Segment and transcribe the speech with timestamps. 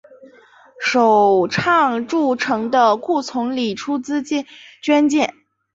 [0.79, 4.23] 首倡筑城的顾从礼出资
[4.81, 5.35] 捐建。